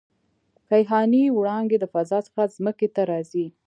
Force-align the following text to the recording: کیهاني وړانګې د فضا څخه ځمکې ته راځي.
کیهاني 0.69 1.23
وړانګې 1.31 1.77
د 1.79 1.85
فضا 1.93 2.19
څخه 2.27 2.41
ځمکې 2.55 2.87
ته 2.95 3.01
راځي. 3.11 3.45